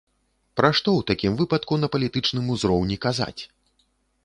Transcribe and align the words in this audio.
Пра 0.59 0.69
што 0.79 0.89
ў 0.99 1.09
такім 1.11 1.35
выпадку 1.43 1.77
на 1.83 1.91
палітычным 1.97 2.51
узроўні 2.57 3.01
казаць? 3.07 3.41